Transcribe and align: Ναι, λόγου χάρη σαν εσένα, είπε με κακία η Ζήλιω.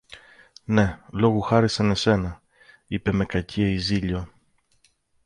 Ναι, 0.65 0.99
λόγου 1.11 1.41
χάρη 1.41 1.69
σαν 1.69 1.91
εσένα, 1.91 2.41
είπε 2.87 3.11
με 3.11 3.25
κακία 3.25 3.67
η 3.69 3.77
Ζήλιω. 3.77 4.29